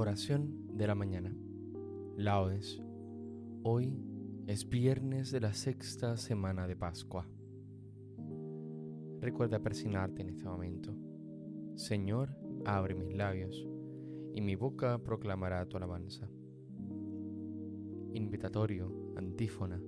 Oración 0.00 0.78
de 0.78 0.86
la 0.86 0.94
mañana. 0.94 1.36
Laudes. 2.16 2.80
Hoy 3.62 4.02
es 4.46 4.66
viernes 4.66 5.30
de 5.30 5.40
la 5.40 5.52
sexta 5.52 6.16
semana 6.16 6.66
de 6.66 6.74
Pascua. 6.74 7.28
Recuerda 9.20 9.58
persignarte 9.58 10.22
en 10.22 10.30
este 10.30 10.46
momento. 10.46 10.96
Señor, 11.74 12.34
abre 12.64 12.94
mis 12.94 13.14
labios, 13.14 13.68
y 14.32 14.40
mi 14.40 14.54
boca 14.54 14.96
proclamará 15.04 15.66
tu 15.66 15.76
alabanza. 15.76 16.30
Invitatorio, 18.14 19.12
antífona. 19.16 19.82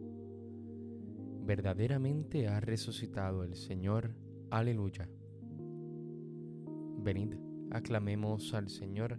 Verdaderamente 1.46 2.48
ha 2.48 2.60
resucitado 2.60 3.44
el 3.44 3.56
Señor. 3.56 4.14
Aleluya. 4.50 5.08
Venid, 6.98 7.32
aclamemos 7.70 8.52
al 8.52 8.68
Señor 8.68 9.18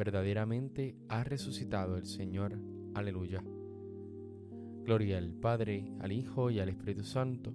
verdaderamente 0.00 0.96
ha 1.10 1.24
resucitado 1.24 1.98
el 1.98 2.06
Señor. 2.06 2.58
Aleluya. 2.94 3.44
Gloria 4.82 5.18
al 5.18 5.34
Padre, 5.34 5.92
al 6.00 6.10
Hijo 6.10 6.50
y 6.50 6.58
al 6.58 6.70
Espíritu 6.70 7.04
Santo, 7.04 7.52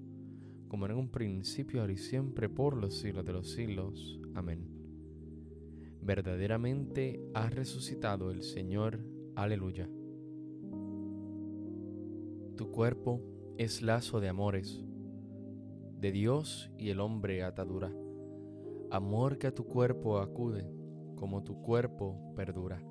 como 0.68 0.86
en 0.86 0.92
un 0.92 1.10
principio, 1.10 1.82
ahora 1.82 1.94
y 1.94 1.98
siempre, 1.98 2.48
por 2.48 2.78
los 2.78 3.00
siglos 3.00 3.26
de 3.26 3.34
los 3.34 3.50
siglos. 3.50 4.20
Amén. 4.36 4.64
Verdaderamente 6.04 7.20
ha 7.34 7.50
resucitado 7.50 8.30
el 8.30 8.44
Señor. 8.44 9.00
Aleluya. 9.34 9.90
Tu 12.56 12.70
cuerpo 12.70 13.24
es 13.58 13.82
lazo 13.82 14.20
de 14.20 14.30
amores, 14.30 14.84
de 16.00 16.12
Dios 16.12 16.70
y 16.78 16.92
el 16.92 17.00
hombre 17.00 17.42
atadura, 17.42 17.92
amor 18.92 19.40
que 19.40 19.48
a 19.48 19.56
tu 19.56 19.66
cuerpo 19.66 20.20
acude 20.20 20.85
como 21.26 21.42
tu 21.42 21.60
cuerpo 21.60 22.36
perdura. 22.36 22.84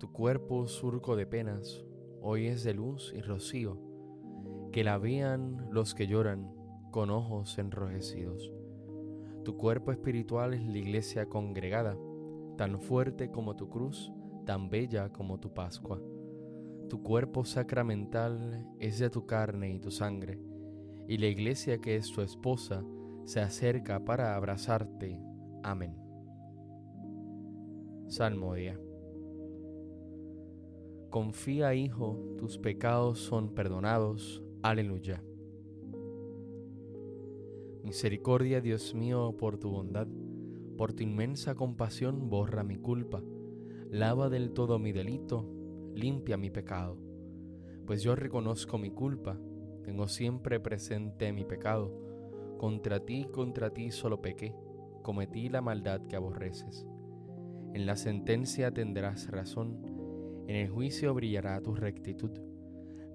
Tu 0.00 0.10
cuerpo 0.10 0.66
surco 0.66 1.14
de 1.14 1.24
penas, 1.24 1.84
hoy 2.20 2.48
es 2.48 2.64
de 2.64 2.74
luz 2.74 3.12
y 3.16 3.20
rocío, 3.20 3.78
que 4.72 4.82
la 4.82 4.98
vean 4.98 5.68
los 5.70 5.94
que 5.94 6.08
lloran 6.08 6.52
con 6.90 7.10
ojos 7.10 7.56
enrojecidos. 7.58 8.52
Tu 9.44 9.56
cuerpo 9.56 9.92
espiritual 9.92 10.52
es 10.52 10.66
la 10.66 10.78
iglesia 10.78 11.28
congregada, 11.28 11.96
tan 12.56 12.80
fuerte 12.80 13.30
como 13.30 13.54
tu 13.54 13.68
cruz, 13.68 14.12
tan 14.46 14.68
bella 14.68 15.12
como 15.12 15.38
tu 15.38 15.54
Pascua. 15.54 16.02
Tu 16.88 17.04
cuerpo 17.04 17.44
sacramental 17.44 18.68
es 18.80 18.98
de 18.98 19.10
tu 19.10 19.26
carne 19.26 19.70
y 19.70 19.78
tu 19.78 19.92
sangre, 19.92 20.40
y 21.06 21.18
la 21.18 21.26
iglesia 21.26 21.78
que 21.78 21.94
es 21.94 22.10
tu 22.10 22.20
esposa 22.20 22.82
se 23.26 23.38
acerca 23.38 24.04
para 24.04 24.34
abrazarte. 24.34 25.20
Amén. 25.62 26.03
Salmodia. 28.08 28.78
Confía, 31.10 31.74
Hijo, 31.74 32.18
tus 32.38 32.58
pecados 32.58 33.18
son 33.18 33.54
perdonados. 33.54 34.42
Aleluya. 34.62 35.22
Misericordia, 37.82 38.60
Dios 38.60 38.94
mío, 38.94 39.36
por 39.38 39.58
tu 39.58 39.70
bondad, 39.70 40.06
por 40.76 40.92
tu 40.92 41.02
inmensa 41.02 41.54
compasión, 41.54 42.28
borra 42.28 42.64
mi 42.64 42.76
culpa, 42.76 43.22
lava 43.90 44.28
del 44.28 44.52
todo 44.52 44.78
mi 44.78 44.92
delito, 44.92 45.48
limpia 45.94 46.36
mi 46.36 46.50
pecado. 46.50 46.98
Pues 47.86 48.02
yo 48.02 48.16
reconozco 48.16 48.78
mi 48.78 48.90
culpa, 48.90 49.38
tengo 49.82 50.08
siempre 50.08 50.60
presente 50.60 51.32
mi 51.32 51.44
pecado. 51.44 51.94
Contra 52.58 53.00
ti, 53.00 53.26
contra 53.30 53.70
ti 53.70 53.90
solo 53.90 54.20
pequé, 54.22 54.54
cometí 55.02 55.48
la 55.48 55.60
maldad 55.60 56.06
que 56.06 56.16
aborreces. 56.16 56.86
En 57.74 57.86
la 57.86 57.96
sentencia 57.96 58.70
tendrás 58.70 59.28
razón, 59.32 59.84
en 60.46 60.54
el 60.54 60.68
juicio 60.68 61.12
brillará 61.12 61.60
tu 61.60 61.74
rectitud. 61.74 62.30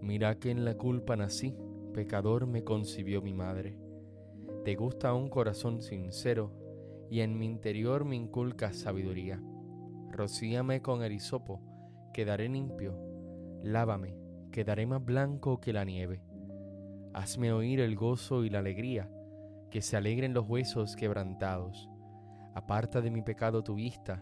Mira 0.02 0.38
que 0.38 0.52
en 0.52 0.66
la 0.66 0.76
culpa 0.76 1.16
nací, 1.16 1.56
pecador 1.94 2.46
me 2.46 2.66
concibió 2.66 3.22
mi 3.22 3.34
madre. 3.34 3.78
Te 4.66 4.76
gusta 4.76 5.14
un 5.14 5.30
corazón 5.30 5.82
sincero, 5.82 6.52
y 7.10 7.22
en 7.22 7.40
mi 7.40 7.46
interior 7.46 8.04
me 8.04 8.18
inculcas 8.18 8.76
sabiduría. 8.76 9.42
Rocíame 10.12 10.82
con 10.82 11.04
el 11.04 11.14
hisopo, 11.14 11.62
quedaré 12.14 12.50
limpio. 12.50 13.00
Lávame, 13.64 14.18
quedaré 14.52 14.86
más 14.86 15.06
blanco 15.06 15.62
que 15.62 15.72
la 15.72 15.86
nieve. 15.86 16.22
Hazme 17.14 17.54
oír 17.54 17.80
el 17.80 17.96
gozo 17.96 18.44
y 18.44 18.50
la 18.50 18.60
alegría, 18.60 19.10
que 19.72 19.82
se 19.82 19.96
alegren 19.96 20.34
los 20.34 20.50
huesos 20.50 20.98
quebrantados. 20.98 21.90
Aparta 22.56 23.00
de 23.00 23.10
mi 23.10 23.22
pecado 23.22 23.64
tu 23.64 23.76
vista, 23.76 24.22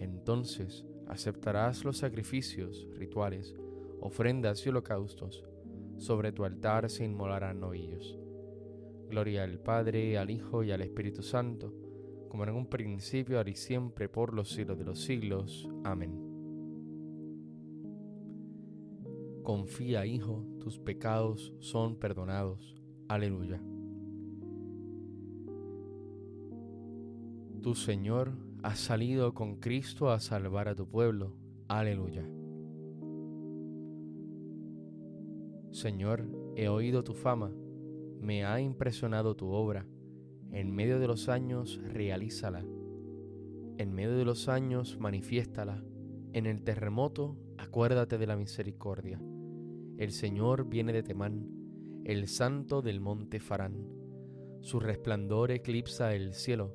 entonces 0.00 0.84
aceptarás 1.06 1.84
los 1.84 1.98
sacrificios, 1.98 2.88
rituales, 2.96 3.54
ofrendas 4.00 4.64
y 4.64 4.70
holocaustos. 4.70 5.44
Sobre 5.96 6.32
tu 6.32 6.44
altar 6.44 6.88
se 6.88 7.04
inmolarán 7.04 7.60
novillos. 7.60 8.18
Gloria 9.08 9.44
al 9.44 9.58
Padre, 9.58 10.18
al 10.18 10.30
Hijo 10.30 10.62
y 10.62 10.70
al 10.70 10.80
Espíritu 10.80 11.22
Santo, 11.22 11.74
como 12.28 12.44
en 12.44 12.50
un 12.50 12.66
principio, 12.66 13.38
ahora 13.38 13.50
y 13.50 13.56
siempre, 13.56 14.08
por 14.08 14.32
los 14.32 14.50
siglos 14.50 14.78
de 14.78 14.84
los 14.84 15.00
siglos. 15.00 15.68
Amén. 15.84 16.30
Confía, 19.42 20.06
Hijo, 20.06 20.46
tus 20.60 20.78
pecados 20.78 21.52
son 21.58 21.96
perdonados. 21.96 22.76
Aleluya. 23.08 23.60
Tu 27.60 27.74
Señor 27.74 28.32
has 28.62 28.78
salido 28.78 29.34
con 29.34 29.56
Cristo 29.56 30.10
a 30.10 30.20
salvar 30.20 30.68
a 30.68 30.74
tu 30.74 30.88
pueblo. 30.88 31.36
Aleluya. 31.68 32.28
Señor, 35.70 36.28
he 36.56 36.68
oído 36.68 37.04
tu 37.04 37.14
fama, 37.14 37.52
me 38.20 38.44
ha 38.44 38.60
impresionado 38.60 39.36
tu 39.36 39.48
obra. 39.50 39.86
En 40.50 40.74
medio 40.74 40.98
de 40.98 41.06
los 41.06 41.28
años, 41.28 41.80
realízala. 41.84 42.64
En 43.78 43.94
medio 43.94 44.16
de 44.16 44.24
los 44.24 44.48
años, 44.48 44.98
manifiéstala. 44.98 45.84
En 46.32 46.46
el 46.46 46.62
terremoto, 46.62 47.36
acuérdate 47.56 48.18
de 48.18 48.26
la 48.26 48.36
misericordia. 48.36 49.20
El 49.96 50.10
Señor 50.10 50.68
viene 50.68 50.92
de 50.92 51.02
Temán, 51.02 51.48
el 52.04 52.26
santo 52.26 52.82
del 52.82 53.00
monte 53.00 53.38
Farán. 53.38 53.86
Su 54.60 54.80
resplandor 54.80 55.50
eclipsa 55.52 56.14
el 56.14 56.34
cielo 56.34 56.74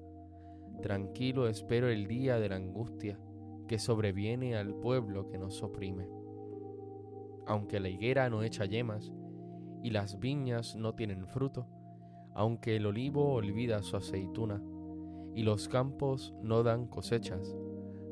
Tranquilo 0.81 1.47
espero 1.47 1.89
el 1.89 2.07
día 2.07 2.39
de 2.39 2.49
la 2.49 2.55
angustia 2.55 3.19
que 3.67 3.77
sobreviene 3.77 4.55
al 4.55 4.73
pueblo 4.73 5.29
que 5.29 5.37
nos 5.37 5.61
oprime. 5.61 6.09
Aunque 7.45 7.79
la 7.79 7.89
higuera 7.89 8.29
no 8.29 8.41
echa 8.41 8.65
yemas 8.65 9.13
y 9.83 9.91
las 9.91 10.19
viñas 10.19 10.75
no 10.75 10.95
tienen 10.95 11.27
fruto, 11.27 11.67
aunque 12.33 12.75
el 12.75 12.85
olivo 12.87 13.33
olvida 13.33 13.83
su 13.83 13.95
aceituna 13.95 14.63
y 15.35 15.43
los 15.43 15.67
campos 15.67 16.33
no 16.41 16.63
dan 16.63 16.87
cosechas, 16.87 17.55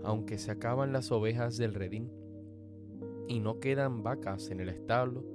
aunque 0.03 0.37
se 0.37 0.51
acaban 0.51 0.93
las 0.93 1.11
ovejas 1.11 1.57
del 1.57 1.73
redín 1.73 2.11
y 3.27 3.39
no 3.39 3.59
quedan 3.59 4.03
vacas 4.03 4.51
en 4.51 4.59
el 4.59 4.69
establo, 4.69 5.25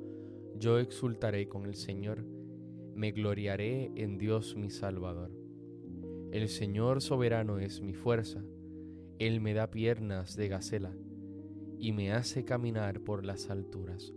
yo 0.56 0.78
exultaré 0.78 1.48
con 1.48 1.66
el 1.66 1.74
Señor, 1.74 2.24
me 2.94 3.10
gloriaré 3.10 3.90
en 3.96 4.18
Dios 4.18 4.56
mi 4.56 4.70
Salvador. 4.70 5.43
El 6.34 6.48
Señor 6.48 7.00
soberano 7.00 7.60
es 7.60 7.80
mi 7.80 7.94
fuerza, 7.94 8.42
Él 9.20 9.40
me 9.40 9.54
da 9.54 9.70
piernas 9.70 10.34
de 10.34 10.48
gacela 10.48 10.92
y 11.78 11.92
me 11.92 12.10
hace 12.10 12.44
caminar 12.44 13.02
por 13.02 13.24
las 13.24 13.50
alturas. 13.50 14.12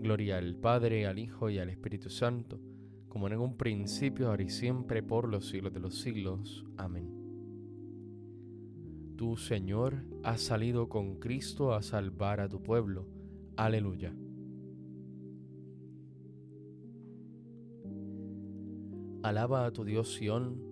Gloria 0.00 0.38
al 0.38 0.56
Padre, 0.56 1.06
al 1.06 1.18
Hijo 1.18 1.50
y 1.50 1.58
al 1.58 1.68
Espíritu 1.68 2.08
Santo, 2.08 2.62
como 3.10 3.26
en 3.26 3.38
un 3.38 3.58
principio, 3.58 4.30
ahora 4.30 4.42
y 4.44 4.48
siempre, 4.48 5.02
por 5.02 5.28
los 5.28 5.50
siglos 5.50 5.74
de 5.74 5.80
los 5.80 6.00
siglos. 6.00 6.64
Amén. 6.78 7.12
Tú, 9.14 9.36
Señor, 9.36 10.06
has 10.22 10.40
salido 10.40 10.88
con 10.88 11.16
Cristo 11.16 11.74
a 11.74 11.82
salvar 11.82 12.40
a 12.40 12.48
tu 12.48 12.62
pueblo. 12.62 13.06
Aleluya. 13.58 14.16
Alaba 19.22 19.66
a 19.66 19.72
tu 19.72 19.84
Dios 19.84 20.14
Sión 20.14 20.71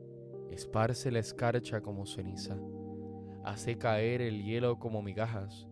esparce 0.51 1.11
la 1.11 1.19
escarcha 1.19 1.81
como 1.81 2.05
ceniza, 2.05 2.57
hace 3.43 3.77
caer 3.77 4.21
el 4.21 4.43
hielo 4.43 4.79
como 4.79 5.01
migajas, 5.01 5.67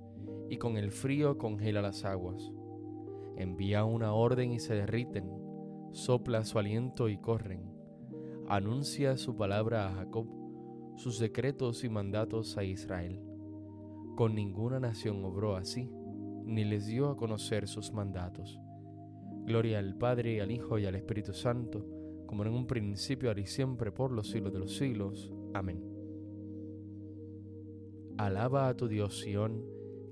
y 0.50 0.58
con 0.58 0.78
el 0.78 0.92
frío 0.92 1.38
congela 1.38 1.82
las 1.82 2.06
aguas. 2.06 2.52
Envía 3.36 3.86
una 3.86 4.14
orden 4.14 4.52
y 4.52 4.60
se 4.60 4.74
derriten, 4.74 5.30
sopla 5.92 6.44
su 6.44 6.60
aliento 6.60 7.10
y 7.10 7.18
corren. 7.18 7.72
Anuncia 8.48 9.16
su 9.18 9.36
palabra 9.36 9.88
a 9.88 9.94
Jacob, 9.94 10.28
sus 10.96 11.20
decretos 11.20 11.84
y 11.84 11.90
mandatos 11.90 12.58
a 12.58 12.64
Israel. 12.64 13.22
Con 14.16 14.36
ninguna 14.36 14.80
nación 14.80 15.24
obró 15.24 15.56
así, 15.56 15.90
ni 16.46 16.66
les 16.66 16.88
dio 16.88 17.10
a 17.10 17.16
conocer 17.16 17.68
sus 17.68 17.94
mandatos. 17.94 18.60
Gloria 19.46 19.80
al 19.80 19.96
Padre, 19.96 20.42
al 20.42 20.52
Hijo 20.52 20.80
y 20.80 20.86
al 20.86 20.96
Espíritu 20.96 21.34
Santo, 21.34 21.86
como 22.30 22.46
en 22.46 22.54
un 22.54 22.68
principio, 22.68 23.30
ahora 23.30 23.42
y 23.42 23.48
siempre, 23.48 23.92
por 23.92 24.12
los 24.12 24.30
siglos 24.30 24.54
de 24.54 24.60
los 24.60 24.78
siglos. 24.78 25.34
Amén. 25.52 25.84
Alaba 28.20 28.68
a 28.68 28.78
tu 28.78 28.88
Dios 28.88 29.22
Sión, 29.22 29.66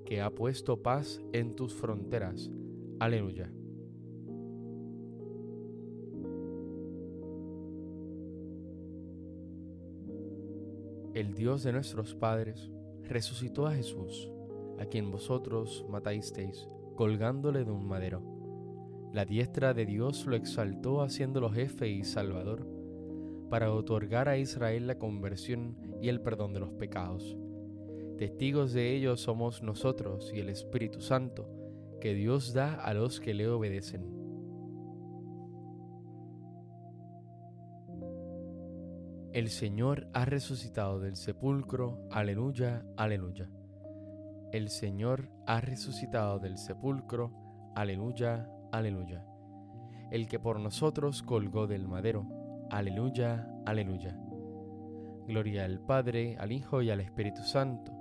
que 0.04 0.20
ha 0.20 0.28
puesto 0.28 0.82
paz 0.82 1.22
en 1.32 1.54
tus 1.54 1.72
fronteras. 1.74 2.50
Aleluya. 2.98 3.52
El 11.14 11.34
Dios 11.34 11.62
de 11.62 11.72
nuestros 11.72 12.16
padres 12.16 12.72
resucitó 13.04 13.68
a 13.68 13.74
Jesús, 13.74 14.28
a 14.80 14.86
quien 14.86 15.12
vosotros 15.12 15.86
matasteis, 15.88 16.68
colgándole 16.96 17.64
de 17.64 17.70
un 17.70 17.86
madero 17.86 18.37
la 19.12 19.24
diestra 19.24 19.74
de 19.74 19.86
Dios 19.86 20.26
lo 20.26 20.36
exaltó 20.36 21.02
haciéndolo 21.02 21.50
jefe 21.50 21.88
y 21.88 22.04
salvador, 22.04 22.66
para 23.48 23.72
otorgar 23.72 24.28
a 24.28 24.36
Israel 24.36 24.86
la 24.86 24.98
conversión 24.98 25.76
y 26.02 26.08
el 26.08 26.20
perdón 26.20 26.52
de 26.52 26.60
los 26.60 26.72
pecados. 26.72 27.36
Testigos 28.18 28.72
de 28.72 28.94
ello 28.94 29.16
somos 29.16 29.62
nosotros 29.62 30.32
y 30.34 30.40
el 30.40 30.48
Espíritu 30.48 31.00
Santo, 31.00 31.48
que 32.00 32.14
Dios 32.14 32.52
da 32.52 32.74
a 32.74 32.92
los 32.92 33.20
que 33.20 33.32
le 33.32 33.48
obedecen. 33.48 34.18
El 39.32 39.50
Señor 39.50 40.08
ha 40.14 40.24
resucitado 40.24 41.00
del 41.00 41.16
sepulcro, 41.16 42.00
aleluya, 42.10 42.84
aleluya. 42.96 43.48
El 44.52 44.68
Señor 44.68 45.30
ha 45.46 45.60
resucitado 45.60 46.38
del 46.38 46.58
sepulcro, 46.58 47.32
aleluya, 47.76 48.50
aleluya. 48.72 49.24
El 50.10 50.26
que 50.26 50.38
por 50.38 50.58
nosotros 50.60 51.22
colgó 51.22 51.66
del 51.66 51.86
madero, 51.86 52.26
aleluya, 52.70 53.48
aleluya. 53.66 54.18
Gloria 55.26 55.64
al 55.64 55.80
Padre, 55.80 56.36
al 56.38 56.52
Hijo 56.52 56.80
y 56.80 56.90
al 56.90 57.00
Espíritu 57.00 57.42
Santo. 57.42 57.92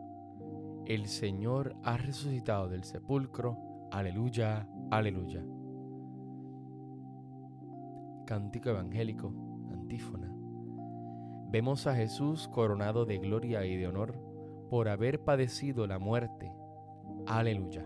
El 0.85 1.07
Señor 1.07 1.75
ha 1.83 1.97
resucitado 1.97 2.69
del 2.69 2.85
sepulcro, 2.85 3.57
aleluya, 3.91 4.69
aleluya. 4.89 5.43
Cántico 8.25 8.69
Evangélico, 8.69 9.33
antífona. 9.71 10.33
Vemos 11.49 11.87
a 11.87 11.95
Jesús 11.95 12.47
coronado 12.47 13.05
de 13.05 13.17
gloria 13.17 13.65
y 13.65 13.75
de 13.75 13.87
honor 13.87 14.19
por 14.69 14.89
haber 14.89 15.23
padecido 15.23 15.87
la 15.87 15.99
muerte. 15.99 16.53
Aleluya. 17.25 17.85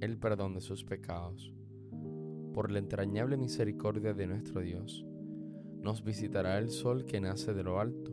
el 0.00 0.18
perdón 0.18 0.54
de 0.54 0.60
sus 0.60 0.84
pecados. 0.84 1.52
Por 2.52 2.70
la 2.70 2.78
entrañable 2.78 3.36
misericordia 3.36 4.12
de 4.12 4.26
nuestro 4.26 4.60
Dios, 4.60 5.06
nos 5.82 6.02
visitará 6.02 6.58
el 6.58 6.70
sol 6.70 7.04
que 7.04 7.20
nace 7.20 7.54
de 7.54 7.62
lo 7.62 7.80
alto, 7.80 8.12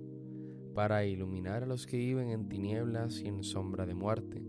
para 0.74 1.06
iluminar 1.06 1.64
a 1.64 1.66
los 1.66 1.88
que 1.88 1.98
viven 1.98 2.30
en 2.30 2.48
tinieblas 2.48 3.22
y 3.22 3.28
en 3.28 3.44
sombra 3.44 3.86
de 3.88 3.96
muerte 3.96 4.44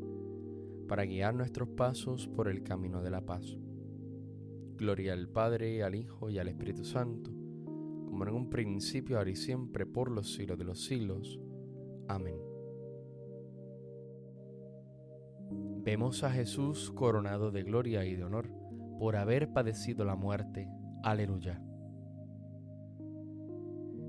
para 0.89 1.05
guiar 1.05 1.35
nuestros 1.35 1.69
pasos 1.69 2.27
por 2.27 2.49
el 2.49 2.63
camino 2.65 3.03
de 3.03 3.11
la 3.11 3.21
paz. 3.21 3.57
Gloria 4.77 5.13
al 5.13 5.29
Padre, 5.29 5.85
al 5.85 5.95
Hijo 5.95 6.31
y 6.31 6.39
al 6.39 6.49
Espíritu 6.49 6.85
Santo, 6.85 7.31
como 8.07 8.25
en 8.25 8.35
un 8.35 8.49
principio, 8.49 9.19
ahora 9.19 9.31
y 9.31 9.37
siempre, 9.37 9.87
por 9.87 10.11
los 10.11 10.33
siglos 10.33 10.59
de 10.59 10.65
los 10.65 10.81
siglos. 10.81 11.39
Amén. 12.09 12.48
Vemos 15.89 16.23
a 16.23 16.31
Jesús 16.31 16.91
coronado 16.91 17.51
de 17.51 17.63
gloria 17.63 18.05
y 18.05 18.15
de 18.15 18.23
honor 18.23 18.51
por 18.99 19.17
haber 19.17 19.55
padecido 19.55 20.05
la 20.05 20.17
muerte. 20.17 20.69
Aleluya. 21.03 21.63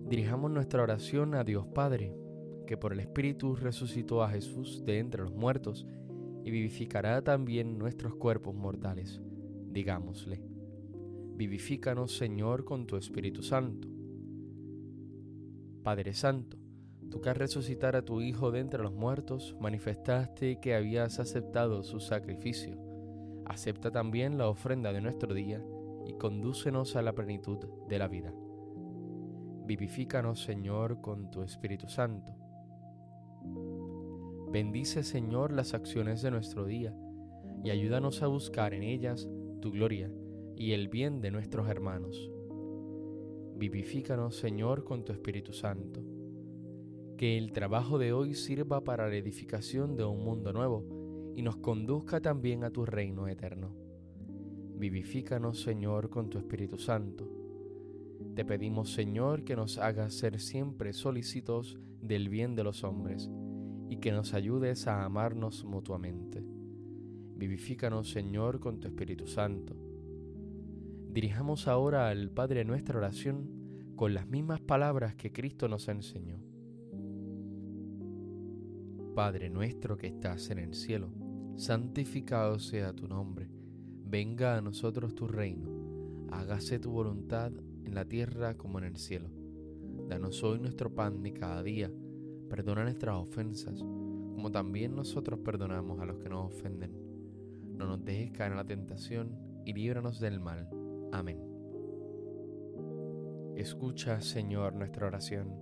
Dirijamos 0.09 0.51
nuestra 0.51 0.83
oración 0.83 1.35
a 1.35 1.45
Dios 1.45 1.67
Padre, 1.67 2.13
que 2.67 2.75
por 2.75 2.91
el 2.91 2.99
Espíritu 2.99 3.55
resucitó 3.55 4.23
a 4.23 4.29
Jesús 4.29 4.83
de 4.83 4.99
entre 4.99 5.21
los 5.21 5.31
muertos 5.31 5.87
y 6.43 6.51
vivificará 6.51 7.21
también 7.21 7.77
nuestros 7.77 8.13
cuerpos 8.13 8.53
mortales. 8.53 9.21
Digámosle, 9.71 10.43
vivifícanos 11.37 12.17
Señor 12.17 12.65
con 12.65 12.87
tu 12.87 12.97
Espíritu 12.97 13.41
Santo. 13.41 13.87
Padre 15.81 16.13
Santo, 16.13 16.58
tú 17.09 17.21
que 17.21 17.33
resucitar 17.33 17.95
a 17.95 18.03
tu 18.03 18.21
Hijo 18.21 18.51
de 18.51 18.59
entre 18.59 18.83
los 18.83 18.93
muertos, 18.93 19.55
manifestaste 19.59 20.59
que 20.59 20.75
habías 20.75 21.19
aceptado 21.19 21.83
su 21.83 21.99
sacrificio. 21.99 22.77
Acepta 23.45 23.91
también 23.91 24.37
la 24.37 24.47
ofrenda 24.47 24.93
de 24.93 25.01
nuestro 25.01 25.33
día 25.33 25.63
y 26.05 26.13
condúcenos 26.13 26.95
a 26.95 27.01
la 27.01 27.13
plenitud 27.13 27.59
de 27.87 27.99
la 27.99 28.07
vida. 28.07 28.33
Vivifícanos 29.65 30.43
Señor 30.43 31.01
con 31.01 31.29
tu 31.29 31.43
Espíritu 31.43 31.87
Santo 31.87 32.35
Bendice, 34.51 35.03
Señor, 35.03 35.51
las 35.51 35.75
acciones 35.75 36.23
de 36.23 36.31
nuestro 36.31 36.65
día 36.65 36.91
y 37.63 37.69
ayúdanos 37.69 38.23
a 38.23 38.27
buscar 38.27 38.73
en 38.73 38.81
ellas 38.81 39.29
tu 39.61 39.71
gloria 39.71 40.11
y 40.55 40.71
el 40.71 40.87
bien 40.87 41.21
de 41.21 41.29
nuestros 41.29 41.69
hermanos. 41.69 42.31
Vivifícanos, 43.57 44.37
Señor, 44.37 44.85
con 44.85 45.05
tu 45.05 45.11
Espíritu 45.11 45.53
Santo. 45.53 46.01
Que 47.19 47.37
el 47.37 47.51
trabajo 47.51 47.97
de 47.97 48.13
hoy 48.13 48.33
sirva 48.33 48.85
para 48.85 49.09
la 49.09 49.15
edificación 49.17 49.97
de 49.97 50.05
un 50.05 50.23
mundo 50.23 50.53
nuevo 50.53 51.33
y 51.35 51.41
nos 51.41 51.57
conduzca 51.57 52.21
también 52.21 52.63
a 52.63 52.69
tu 52.69 52.85
reino 52.85 53.27
eterno. 53.27 53.75
Vivifícanos, 54.77 55.61
Señor, 55.61 56.09
con 56.09 56.29
tu 56.29 56.37
Espíritu 56.37 56.77
Santo. 56.77 57.29
Te 58.35 58.45
pedimos, 58.45 58.93
Señor, 58.93 59.43
que 59.43 59.57
nos 59.57 59.79
hagas 59.79 60.13
ser 60.13 60.39
siempre 60.39 60.93
solícitos 60.93 61.77
del 62.01 62.29
bien 62.29 62.55
de 62.55 62.63
los 62.63 62.85
hombres 62.85 63.29
y 63.89 63.97
que 63.97 64.13
nos 64.13 64.33
ayudes 64.33 64.87
a 64.87 65.03
amarnos 65.03 65.65
mutuamente. 65.65 66.41
Vivifícanos, 67.35 68.09
Señor, 68.11 68.61
con 68.61 68.79
tu 68.79 68.87
Espíritu 68.87 69.27
Santo. 69.27 69.75
Dirijamos 71.11 71.67
ahora 71.67 72.07
al 72.07 72.31
Padre 72.31 72.63
nuestra 72.63 72.97
oración 72.97 73.91
con 73.97 74.13
las 74.13 74.25
mismas 74.25 74.61
palabras 74.61 75.15
que 75.15 75.33
Cristo 75.33 75.67
nos 75.67 75.89
enseñó. 75.89 76.48
Padre 79.19 79.49
nuestro 79.49 79.97
que 79.97 80.07
estás 80.07 80.49
en 80.49 80.59
el 80.59 80.73
cielo, 80.73 81.11
santificado 81.57 82.57
sea 82.57 82.93
tu 82.93 83.05
nombre, 83.05 83.49
venga 84.05 84.55
a 84.55 84.61
nosotros 84.61 85.13
tu 85.13 85.27
reino, 85.27 86.29
hágase 86.31 86.79
tu 86.79 86.91
voluntad 86.91 87.51
en 87.83 87.95
la 87.95 88.05
tierra 88.05 88.55
como 88.55 88.79
en 88.79 88.85
el 88.85 88.95
cielo. 88.95 89.29
Danos 90.07 90.41
hoy 90.41 90.59
nuestro 90.59 90.95
pan 90.95 91.21
de 91.21 91.33
cada 91.33 91.61
día 91.63 91.91
Perdona 92.49 92.83
nuestras 92.83 93.17
ofensas, 93.17 93.81
como 93.81 94.51
también 94.53 94.95
nosotros 94.95 95.41
perdonamos 95.41 95.99
a 95.99 96.05
los 96.05 96.19
que 96.19 96.29
nos 96.29 96.53
ofenden. 96.53 96.93
No 97.77 97.87
nos 97.87 98.05
dejes 98.05 98.31
caer 98.31 98.51
en 98.51 98.57
la 98.57 98.65
tentación 98.65 99.37
y 99.65 99.73
líbranos 99.73 100.21
del 100.21 100.39
mal. 100.39 100.69
Amén. 101.11 101.43
Escucha, 103.57 104.21
Señor, 104.21 104.75
nuestra 104.75 105.07
oración, 105.07 105.59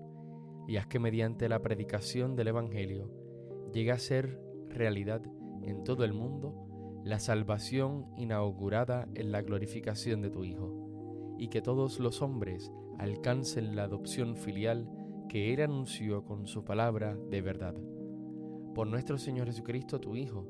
y 0.67 0.77
haz 0.77 0.85
que 0.85 0.99
mediante 0.99 1.49
la 1.49 1.63
predicación 1.63 2.35
del 2.35 2.49
Evangelio 2.49 3.25
llegue 3.73 3.91
a 3.91 3.99
ser 3.99 4.41
realidad 4.69 5.21
en 5.61 5.83
todo 5.83 6.03
el 6.03 6.13
mundo 6.13 7.01
la 7.03 7.19
salvación 7.19 8.05
inaugurada 8.17 9.07
en 9.15 9.31
la 9.31 9.41
glorificación 9.41 10.21
de 10.21 10.29
tu 10.29 10.43
Hijo, 10.43 11.35
y 11.37 11.47
que 11.47 11.61
todos 11.61 11.99
los 11.99 12.21
hombres 12.21 12.71
alcancen 12.97 13.75
la 13.75 13.83
adopción 13.83 14.35
filial 14.35 14.89
que 15.29 15.53
Él 15.53 15.61
anunció 15.61 16.25
con 16.25 16.47
su 16.47 16.63
palabra 16.63 17.15
de 17.29 17.41
verdad. 17.41 17.75
Por 18.73 18.87
nuestro 18.87 19.17
Señor 19.17 19.47
Jesucristo, 19.47 19.99
tu 19.99 20.15
Hijo, 20.15 20.47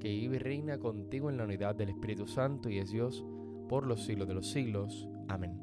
que 0.00 0.08
vive 0.08 0.36
y 0.36 0.38
reina 0.38 0.78
contigo 0.78 1.30
en 1.30 1.36
la 1.36 1.44
unidad 1.44 1.76
del 1.76 1.90
Espíritu 1.90 2.26
Santo 2.26 2.70
y 2.70 2.78
es 2.78 2.90
Dios 2.90 3.24
por 3.68 3.86
los 3.86 4.04
siglos 4.04 4.26
de 4.26 4.34
los 4.34 4.50
siglos. 4.50 5.08
Amén. 5.28 5.60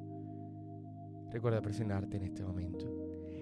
Recuerda 1.31 1.61
presionarte 1.61 2.17
en 2.17 2.23
este 2.23 2.43
momento. 2.43 3.06